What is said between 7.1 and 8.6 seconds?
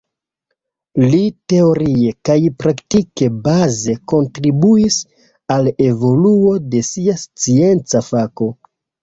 scienca fako.